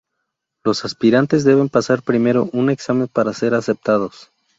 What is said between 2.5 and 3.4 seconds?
un examen para